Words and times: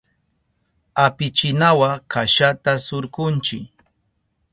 Apichinawa 1.05 1.89
kashata 2.11 2.71
surkunchi. 2.85 3.57